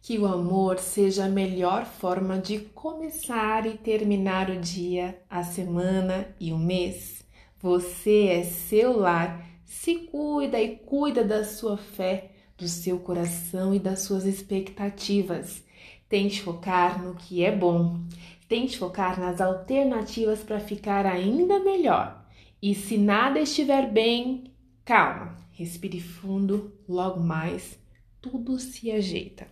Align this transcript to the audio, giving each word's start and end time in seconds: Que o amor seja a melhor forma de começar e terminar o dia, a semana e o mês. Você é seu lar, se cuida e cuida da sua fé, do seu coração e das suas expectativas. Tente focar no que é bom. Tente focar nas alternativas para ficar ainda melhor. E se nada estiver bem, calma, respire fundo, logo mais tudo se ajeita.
Que 0.00 0.18
o 0.18 0.26
amor 0.26 0.78
seja 0.78 1.26
a 1.26 1.28
melhor 1.28 1.84
forma 1.84 2.38
de 2.38 2.60
começar 2.60 3.66
e 3.66 3.76
terminar 3.76 4.48
o 4.48 4.58
dia, 4.58 5.20
a 5.28 5.42
semana 5.42 6.34
e 6.40 6.52
o 6.52 6.58
mês. 6.58 7.24
Você 7.60 8.26
é 8.28 8.44
seu 8.44 8.96
lar, 8.96 9.44
se 9.64 9.96
cuida 9.96 10.60
e 10.60 10.76
cuida 10.76 11.24
da 11.24 11.44
sua 11.44 11.76
fé, 11.76 12.30
do 12.56 12.66
seu 12.68 12.98
coração 13.00 13.74
e 13.74 13.78
das 13.78 14.00
suas 14.00 14.24
expectativas. 14.24 15.62
Tente 16.08 16.40
focar 16.40 17.02
no 17.02 17.14
que 17.14 17.44
é 17.44 17.54
bom. 17.54 18.00
Tente 18.48 18.78
focar 18.78 19.20
nas 19.20 19.40
alternativas 19.40 20.42
para 20.42 20.60
ficar 20.60 21.04
ainda 21.04 21.58
melhor. 21.60 22.24
E 22.62 22.74
se 22.74 22.96
nada 22.96 23.38
estiver 23.40 23.90
bem, 23.90 24.44
calma, 24.84 25.36
respire 25.52 26.00
fundo, 26.00 26.72
logo 26.88 27.20
mais 27.20 27.78
tudo 28.20 28.58
se 28.58 28.90
ajeita. 28.90 29.46